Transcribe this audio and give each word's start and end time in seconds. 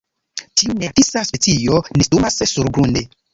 Tiu 0.61 0.75
nearktisa 0.79 1.23
specio 1.27 1.83
nestumas 2.01 2.41
surgrunde. 2.55 3.05